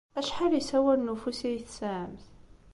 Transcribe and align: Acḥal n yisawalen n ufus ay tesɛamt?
Acḥal 0.19 0.51
n 0.53 0.57
yisawalen 0.57 1.09
n 1.11 1.13
ufus 1.13 1.39
ay 1.47 1.57
tesɛamt? 1.65 2.23